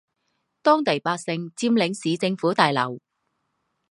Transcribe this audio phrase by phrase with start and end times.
[0.63, 2.99] 当地百姓占领市政府大楼。